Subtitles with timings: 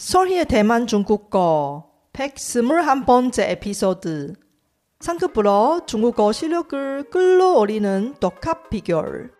[0.00, 4.32] 설희의 대만 중국어 121번째 에피소드
[4.98, 9.30] 상급으로 중국어 실력을 끌어올리는 독합 비결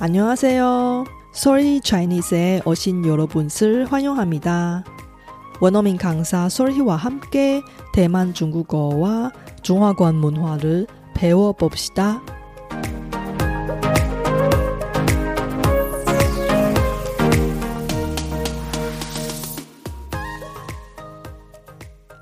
[0.00, 1.17] 안녕하세요.
[1.38, 4.82] 솔희 차이니스에 오신 여러분을 환영합니다.
[5.60, 9.30] 원어민 강사 솔희와 함께 대만 중국어와
[9.62, 12.20] 중화권 문화를 배워봅시다.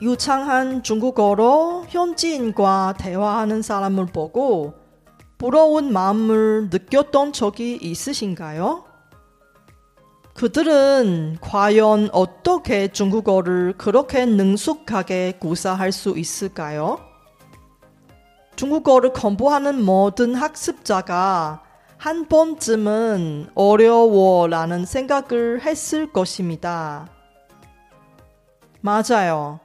[0.02, 4.74] 유창한 중국어로 현지인과 대화하는 사람을 보고
[5.38, 8.85] 부러운 마음을 느꼈던 적이 있으신가요?
[10.36, 17.00] 그들은 과연 어떻게 중국어를 그렇게 능숙하게 구사할 수 있을까요?
[18.54, 21.62] 중국어를 공부하는 모든 학습자가
[21.96, 27.08] 한 번쯤은 어려워라는 생각을 했을 것입니다.
[28.82, 29.60] 맞아요.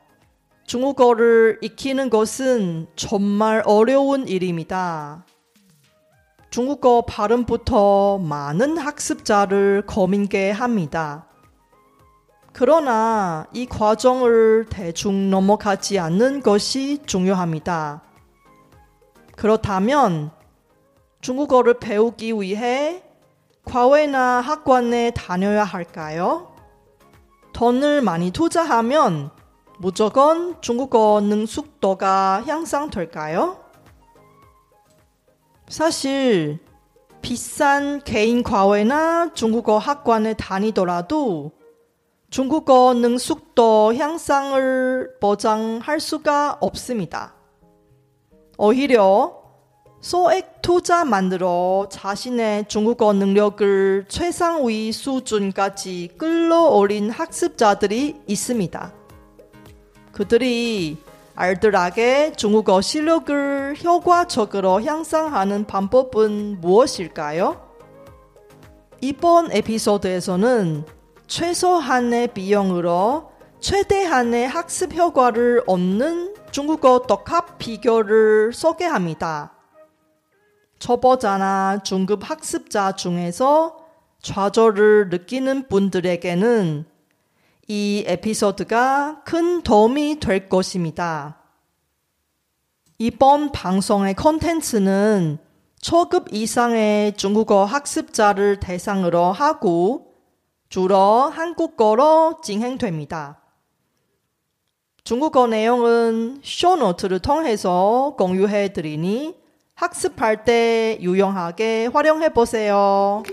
[0.65, 5.25] 중국어를 익히는 것은 정말 어려운 일입니다.
[6.51, 11.25] 중국어 발음부터 많은 학습자를 거민게 합니다.
[12.51, 18.01] 그러나 이 과정을 대충 넘어가지 않는 것이 중요합니다.
[19.37, 20.31] 그렇다면
[21.21, 23.01] 중국어를 배우기 위해
[23.63, 26.53] 과외나 학원에 다녀야 할까요?
[27.53, 29.31] 돈을 많이 투자하면
[29.77, 33.60] 무조건 중국어 능숙도가 향상될까요?
[35.71, 36.59] 사실
[37.21, 41.53] 비싼 개인 과외나 중국어 학관에 다니더라도
[42.29, 47.35] 중국어 능숙도 향상을 보장할 수가 없습니다.
[48.57, 49.41] 오히려
[50.01, 58.93] 소액 투자만으로 자신의 중국어 능력을 최상위 수준까지 끌어올린 학습자들이 있습니다.
[60.11, 60.97] 그들이
[61.35, 67.71] 알뜰하게 중국어 실력을 효과적으로 향상하는 방법은 무엇일까요?
[68.99, 70.85] 이번 에피소드에서는
[71.27, 79.53] 최소한의 비용으로 최대한의 학습 효과를 얻는 중국어 독합 비결을 소개합니다.
[80.79, 83.77] 초보자나 중급 학습자 중에서
[84.21, 86.85] 좌절을 느끼는 분들에게는
[87.73, 91.37] 이 에피소드가 큰 도움이 될 것입니다.
[92.97, 95.37] 이번 방송의 컨텐츠는
[95.79, 100.15] 초급 이상의 중국어 학습자를 대상으로 하고
[100.67, 100.97] 주로
[101.29, 103.39] 한국어로 진행됩니다.
[105.05, 109.33] 중국어 내용은 쇼노트를 통해서 공유해 드리니
[109.75, 113.23] 학습할 때 유용하게 활용해 보세요.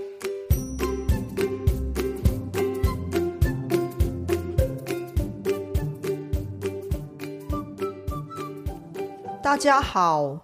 [9.49, 10.41] 大家好，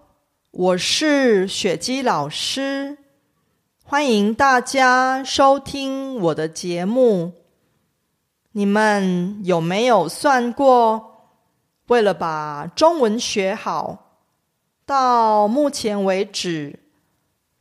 [0.50, 2.96] 我是雪姬老师，
[3.84, 7.34] 欢迎大家收听我的节目。
[8.52, 11.36] 你们有没有算过，
[11.88, 14.22] 为了把中文学好，
[14.86, 16.80] 到目前为止，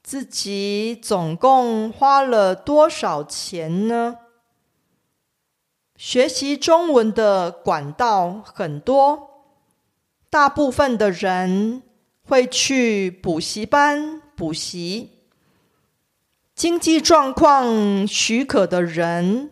[0.02, 4.20] 自己总共花了多少钱呢？
[5.98, 9.33] 学习中文的管道很多。
[10.34, 11.84] 大部分的人
[12.24, 15.12] 会去补习班补习，
[16.56, 19.52] 经济状况许可的人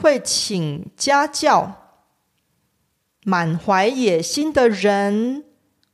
[0.00, 2.04] 会请家教，
[3.24, 5.44] 满怀野心的人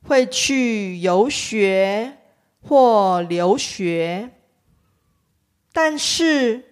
[0.03, 2.19] 会去游学
[2.61, 4.29] 或留学，
[5.71, 6.65] 但是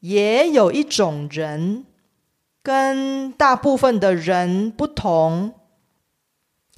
[0.00, 1.86] 也有一种人
[2.64, 5.54] 跟大部分的人不同。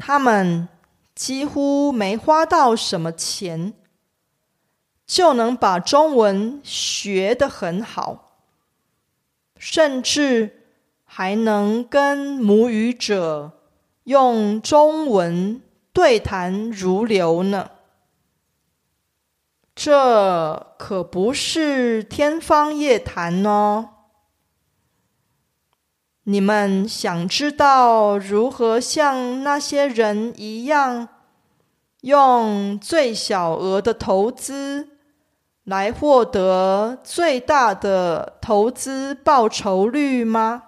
[0.04, 0.66] 他们
[1.14, 3.72] 几乎没花到什么钱，
[5.06, 8.40] 就能把中文学得很好，
[9.56, 10.64] 甚至
[11.04, 13.52] 还能跟母语者
[14.02, 15.62] 用中文
[15.92, 17.70] 对谈如流呢。
[19.76, 23.90] 这可不是天方夜谭哦。
[26.24, 31.08] 你们想知道如何像那些人一样，
[32.02, 34.90] 用最小额的投资
[35.64, 40.62] 来获得最大的投资报酬率吗？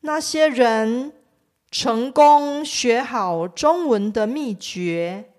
[0.00, 1.12] 那些人
[1.70, 5.32] 成功学好中文的秘诀，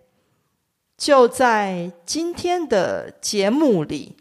[0.96, 4.21] 就在今天的节目里。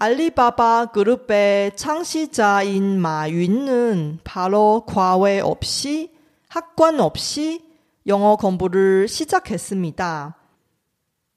[0.00, 6.12] 알리바바 그룹의 창시자인 마윈은 바로 과외 없이
[6.48, 7.64] 학관 없이
[8.06, 10.36] 영어 공부를 시작했습니다.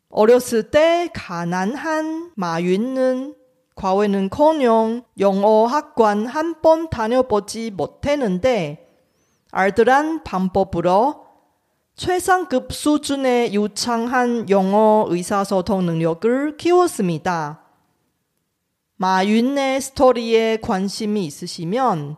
[0.09, 3.33] 어렸을 때 가난한 마윈은
[3.73, 8.87] 과외는커녕 영어 학관 한 번 다녀보지 못했는데
[9.49, 11.25] 알뜰한 방법으로
[11.95, 17.60] 최상급 수준의 유창한 영어 의사소통 능력을 키웠습니다.
[19.01, 22.17] 마윈의 스토리에 관심이 있으시면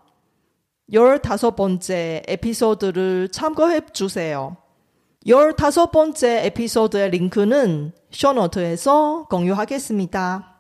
[0.92, 4.58] 15번째 에피소드를 참고해 주세요.
[5.26, 10.58] 열다섯 번째 에피소드의 링크는 쇼노트에서 공유하겠습니다.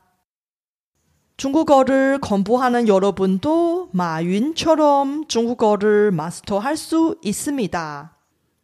[1.35, 8.17] 중국어를 공부하는 여러분도 마윈처럼 중국어를 마스터할 수 있습니다.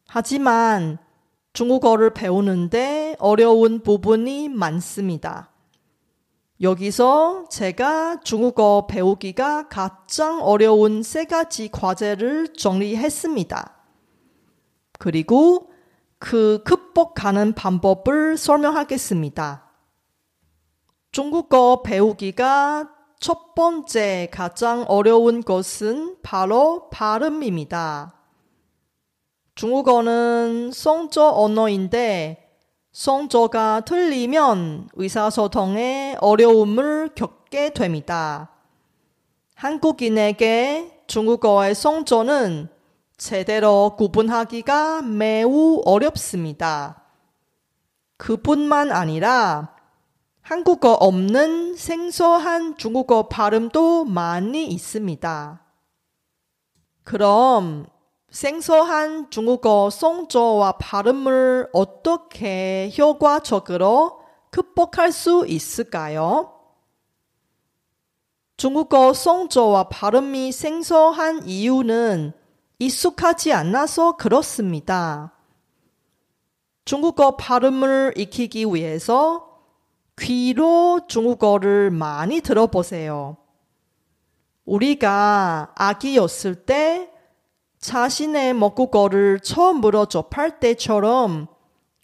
[0.07, 0.97] 하지만
[1.51, 5.49] 중국어를 배우는데 어려운 부분이 많습니다.
[6.61, 13.77] 여기서 제가 중국어 배우기가 가장 어려운 세 가지 과제를 정리했습니다.
[14.99, 15.69] 그리고
[16.17, 19.71] 그 극복하는 방법을 설명하겠습니다.
[21.13, 22.89] 중국어 배우기가
[23.21, 28.15] 첫 번째 가장 어려운 것은 바로 발음입니다.
[29.55, 32.48] 중국어는 성조 언어인데
[32.91, 38.51] 성조가 틀리면 의사소통에 어려움을 겪게 됩니다.
[39.55, 42.69] 한국인에게 중국어의 성조는
[43.17, 47.03] 제대로 구분하기가 매우 어렵습니다.
[48.17, 49.75] 그뿐만 아니라
[50.41, 55.61] 한국어 없는 생소한 중국어 발음도 많이 있습니다.
[57.03, 57.85] 그럼
[58.31, 64.21] 생소한 중국어 성조와 발음을 어떻게 효과적으로
[64.51, 66.53] 극복할 수 있을까요?
[68.57, 72.33] 중국어 성조와 발음이 생소한 이유는
[72.77, 75.33] 익숙하지 않아서 그렇습니다.
[76.85, 79.59] 중국어 발음을 익히기 위해서
[80.19, 83.37] 귀로 중국어를 많이 들어보세요.
[84.65, 87.08] 우리가 아기였을 때
[87.79, 91.47] 자신의 먹국어를 처음으로 접할 때처럼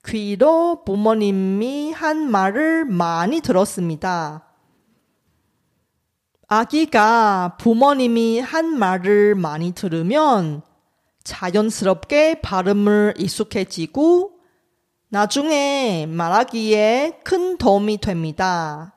[0.06, 4.45] 귀로 부모님이 한 말을 많이 들었습니다.
[6.48, 10.62] 아기가 부모님이 한 말을 많이 들으면
[11.24, 14.31] 자연스럽게 발음을 익숙해지고
[15.10, 18.94] 나중에 말하기에 큰 도움이 됩니다.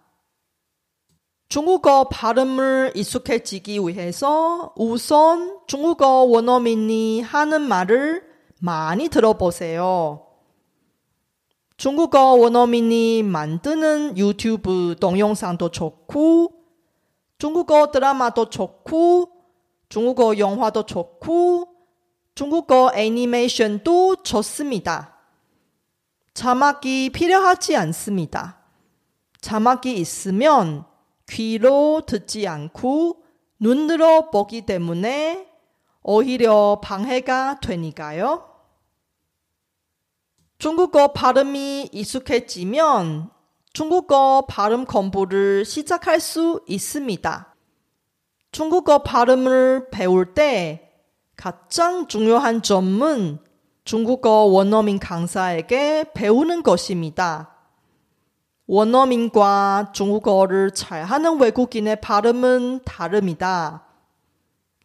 [1.48, 8.22] 중국어 발음을 익숙해지기 위해서 우선 중국어 원어민이 하는 말을
[8.60, 10.26] 많이 들어보세요.
[11.78, 16.52] 중국어 원어민이 만드는 유튜브 동영상도 좋고
[17.38, 19.30] 중국어 드라마도 좋고
[19.88, 21.68] 중국어 영화도 좋고
[22.34, 25.16] 중국어 애니메이션도 좋습니다.
[26.34, 28.58] 자막이 필요하지 않습니다.
[29.40, 30.84] 자막이 있으면
[31.28, 33.22] 귀로 듣지 않고
[33.60, 35.48] 눈으로 보기 때문에
[36.02, 38.48] 오히려 방해가 되니까요.
[40.58, 43.30] 중국어 발음이 익숙해지면
[43.72, 47.54] 중국어 발음 공부를 시작할 수 있습니다.
[48.50, 50.90] 중국어 발음을 배울 때
[51.36, 53.38] 가장 중요한 점은
[53.84, 57.57] 중국어 원어민 강사에게 배우는 것입니다.
[58.68, 63.86] 원어민과 중국어를 잘하는 외국인의 발음은 다릅니다.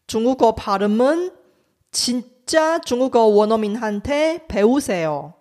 [0.08, 1.32] 중국어 발음은
[1.92, 5.34] 진짜 중국어 원어민한테 배우세요.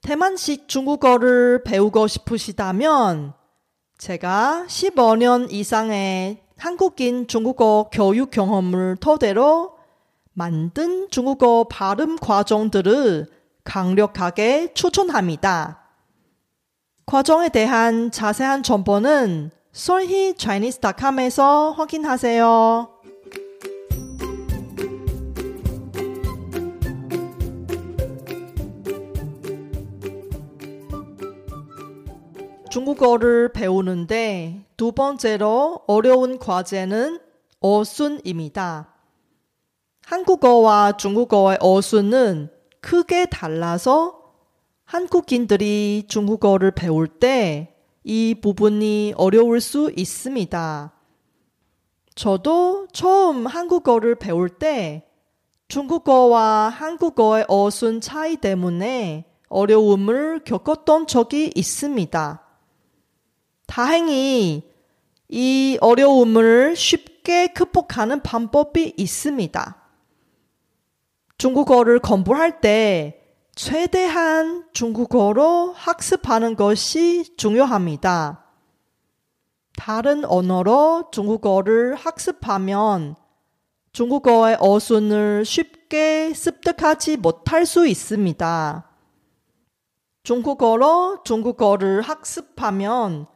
[0.00, 3.34] 대만식 중국어를 배우고 싶으시다면
[3.98, 9.76] 제가 15년 이상의 한국인 중국어 교육 경험을 토대로
[10.32, 13.26] 만든 중국어 발음 과정들을
[13.64, 15.85] 강력하게 추천합니다.
[17.06, 22.88] 과정에 대한 자세한 정보는 solhichinese.com에서 확인하세요.
[32.72, 37.20] 중국어를 배우는데 두 번째로 어려운 과제는
[37.60, 38.92] 어순입니다.
[40.04, 44.25] 한국어와 중국어의 어순은 크게 달라서
[44.86, 47.76] 한국인들이 중국어를 배울 때
[48.08, 50.92] 이 부분이 어려울 수 있습니다.
[52.14, 55.08] 저도 처음 한국어를 배울 때
[55.66, 62.42] 중국어와 한국어의 어순 차이 때문에 어려움을 겪었던 적이 있습니다.
[63.66, 64.62] 다행히
[65.28, 69.82] 이 어려움을 쉽게 극복하는 방법이 있습니다.
[71.38, 73.25] 중국어를 공부할 때
[73.56, 78.44] 최대한 중국어로 학습하는 것이 중요합니다.
[79.78, 83.16] 다른 언어로 중국어를 학습하면
[83.92, 88.90] 중국어의 어순을 쉽게 습득하지 못할 수 있습니다.
[90.22, 93.26] 중국어로 중국어를 학습하면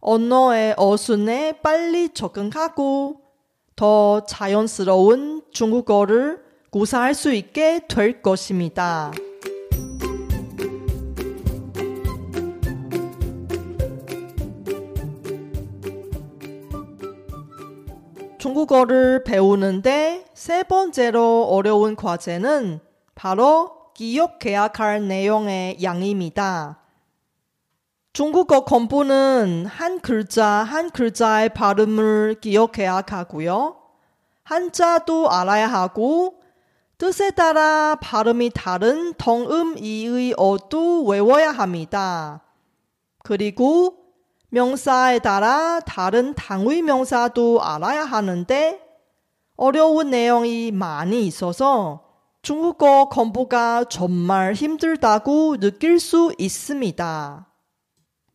[0.00, 3.22] 언어의 어순에 빨리 적응하고
[3.76, 9.10] 더 자연스러운 중국어를 구사할 수 있게 될 것입니다.
[18.40, 22.80] 중국어를 배우는데 세 번째로 어려운 과제는
[23.14, 26.80] 바로 기억 계약할 내용의 양입니다.
[28.14, 33.76] 중국어 공부는 한 글자 한 글자의 발음을 기억해야 하고요.
[34.42, 36.40] 한자도 알아야 하고
[36.96, 42.42] 뜻에 따라 발음이 다른 동음 이의 어도 외워야 합니다.
[43.22, 43.99] 그리고
[44.50, 48.80] 명사에 따라 다른 당의 명사도 알아야 하는데
[49.56, 52.04] 어려운 내용이 많이 있어서
[52.42, 57.46] 중국어 공부가 정말 힘들다고 느낄 수 있습니다.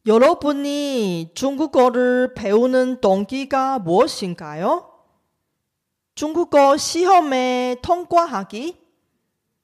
[0.05, 4.91] 여러분이 중국어를 배우는 동기가 무엇인가요?
[6.13, 8.77] 중국어 시험에 통과하기?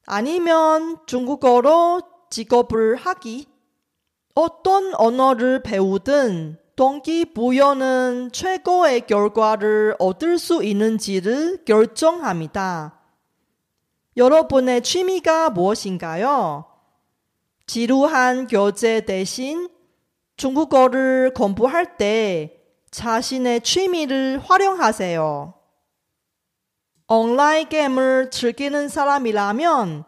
[0.08, 3.50] 아니면 중국어로 직업을 하기?
[4.34, 13.00] 어떤 언어를 배우든 동기부여는 최고의 결과를 얻을 수 있는지를 결정합니다.
[14.18, 16.66] 여러분의 취미가 무엇인가요?
[17.68, 19.70] 지루한 교재 대신
[20.38, 22.58] 중국어를 공부할 때
[22.90, 25.54] 자신의 취미를 활용하세요.
[27.08, 30.06] 온라인 게임을 즐기는 사람이라면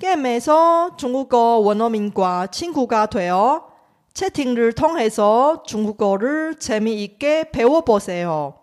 [0.00, 3.68] 게임에서 중국어 원어민과 친구가 되어
[4.12, 8.54] 채팅을 통해서 중국어를 재미있게 배워보세요.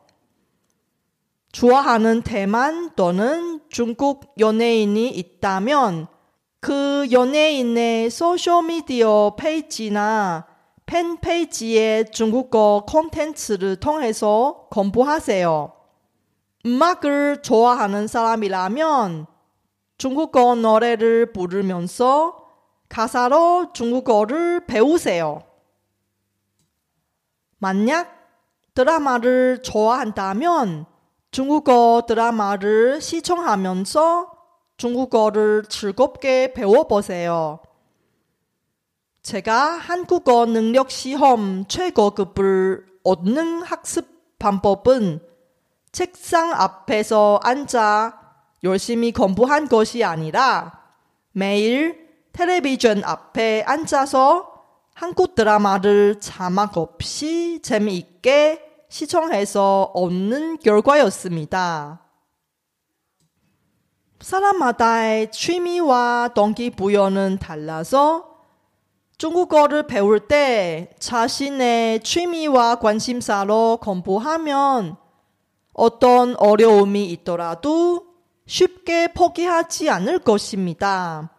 [1.51, 6.07] 좋아하는 대만 또는 중국 연예인이 있다면
[6.61, 10.47] 그 연예인의 소셜미디어 페이지나
[10.85, 15.73] 팬페이지의 중국어 콘텐츠를 통해서 공부하세요.
[16.65, 19.25] 음악을 좋아하는 사람이라면
[20.01, 22.47] 중국어 노래를 부르면서
[22.89, 25.43] 가사로 중국어를 배우세요.
[27.59, 28.09] 만약
[28.73, 30.87] 드라마를 좋아한다면
[31.29, 34.31] 중국어 드라마를 시청하면서
[34.77, 37.59] 중국어를 즐겁게 배워보세요.
[39.21, 44.07] 제가 한국어 능력 시험 최고급을 얻는 학습
[44.39, 45.19] 방법은
[45.91, 48.20] 책상 앞에서 앉아
[48.63, 50.79] 열심히 공부한 것이 아니라
[51.31, 54.51] 매일 텔레비전 앞에 앉아서
[54.93, 62.01] 한국 드라마를 자막 없이 재미있게 시청해서 얻는 결과였습니다.
[64.19, 68.29] 사람마다의 취미와 동기부여는 달라서
[69.17, 74.97] 중국어를 배울 때 자신의 취미와 관심사로 공부하면
[75.73, 78.10] 어떤 어려움이 있더라도
[78.51, 81.29] 쉽게 포기하지 않을 것입니다.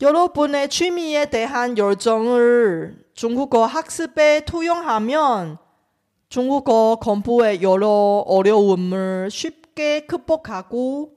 [0.00, 5.58] 여러분의 취미에 대한 열정을 중국어 학습에 투영하면
[6.28, 11.14] 중국어 공부의 여러 어려움을 쉽게 극복하고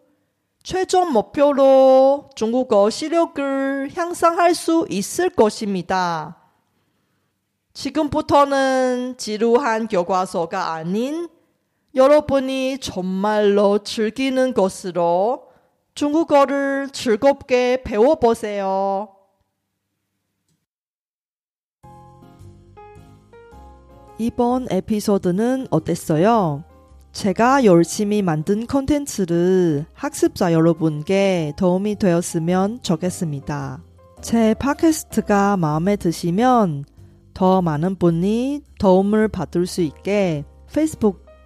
[0.64, 6.38] 최종 목표로 중국어 실력을 향상할 수 있을 것입니다.
[7.74, 11.28] 지금부터는 지루한 교과서가 아닌
[11.96, 15.44] 여러분이 정말로 즐기는 것으로
[15.94, 19.10] 중국어를 즐겁게 배워보세요.
[24.18, 26.64] 이번 에피소드는 어땠어요?
[27.12, 33.84] 제가 열심히 만든 컨텐츠를 학습자 여러분께 도움이 되었으면 좋겠습니다.
[34.22, 36.86] 제 팟캐스트가 마음에 드시면
[37.36, 41.23] 더 많은 분이 도움을 받을 수 있게 페이스북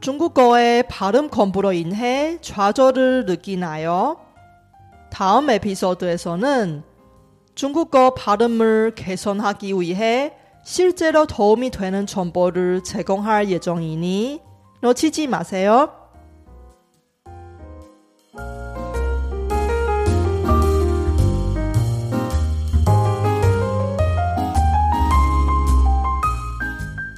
[0.00, 4.16] 중국어의 발음 공부로 인해 좌절을 느끼나요?
[5.10, 6.82] 다음 에피소드에서는
[7.54, 10.32] 중국어 발음을 개선하기 위해
[10.64, 14.40] 실제로 도움이 되는 정보를 제공할 예정이니
[14.80, 15.92] 놓치지 마세요.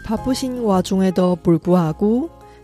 [0.04, 2.41] 바쁘신 와중에도 불구하고